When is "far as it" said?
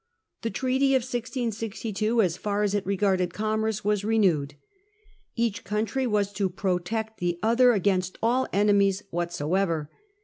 2.35-2.83